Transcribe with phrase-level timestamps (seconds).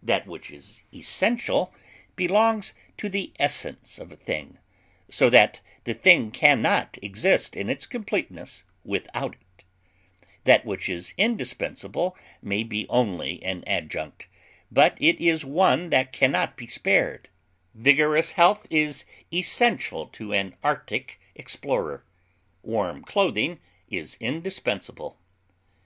[0.00, 1.74] That which is essential
[2.14, 4.58] belongs to the essence of a thing,
[5.10, 9.64] so that the thing can not exist in its completeness without it;
[10.44, 14.28] that which is indispensable may be only an adjunct,
[14.70, 17.28] but it is one that can not be spared;
[17.74, 22.04] vigorous health is essential to an arctic explorer;
[22.62, 23.58] warm clothing
[23.90, 25.18] is indispensable.